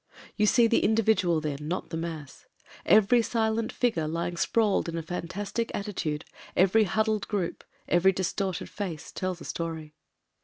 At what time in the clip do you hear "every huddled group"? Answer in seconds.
6.55-7.63